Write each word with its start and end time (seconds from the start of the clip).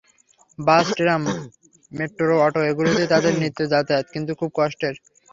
বাস, 0.59 0.85
tram, 0.97 1.23
metro, 1.91 2.35
auto 2.45 2.61
এগুলোতেই 2.69 3.07
তাঁদের 3.07 3.33
নিত্য 3.41 3.59
যাতায়াত, 3.71 4.05
কিন্তু 4.13 4.31
খুব 4.39 4.49
কষ্টের। 4.55 4.95